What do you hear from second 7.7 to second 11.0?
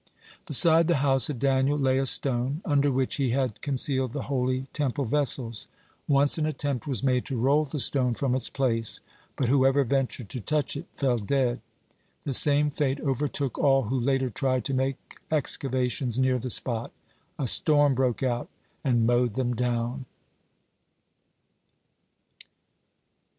stone from its place, but whoever ventured to touch it,